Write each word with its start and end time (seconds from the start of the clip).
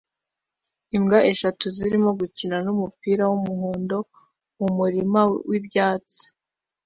Imbwa 0.95 1.19
eshatu 1.31 1.65
zirimo 1.77 2.09
gukina 2.19 2.57
numupira 2.65 3.23
wumuhondo 3.31 3.97
mumurima 4.59 5.21
wibyatsi 5.49 6.23